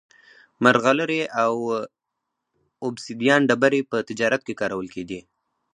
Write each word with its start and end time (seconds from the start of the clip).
مرغلرې 0.63 1.21
او 1.43 1.53
اوبسیدیان 2.85 3.41
ډبرې 3.49 3.81
په 3.89 3.97
تجارت 4.09 4.41
کې 4.47 4.57
کارول 4.61 4.87
کېدې 4.95 5.19